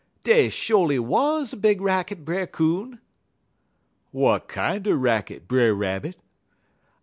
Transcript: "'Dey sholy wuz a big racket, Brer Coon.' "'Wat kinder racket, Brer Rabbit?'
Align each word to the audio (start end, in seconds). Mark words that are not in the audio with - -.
"'Dey 0.23 0.49
sholy 0.49 0.97
wuz 0.97 1.53
a 1.53 1.55
big 1.55 1.79
racket, 1.79 2.25
Brer 2.25 2.47
Coon.' 2.47 2.97
"'Wat 4.11 4.47
kinder 4.47 4.95
racket, 4.95 5.47
Brer 5.47 5.75
Rabbit?' 5.75 6.17